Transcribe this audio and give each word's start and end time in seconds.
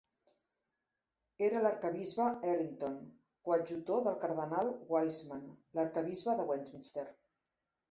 Era 1.47 1.59
l'arquebisbe 1.65 2.29
Errington, 2.53 2.95
co-adjutor 3.45 4.03
del 4.09 4.19
cardenal 4.25 4.75
Wiseman, 4.97 5.47
l'arquebisbe 5.81 6.39
de 6.43 6.51
Westminster. 6.53 7.09